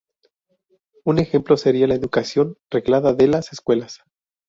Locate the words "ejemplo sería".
1.19-1.85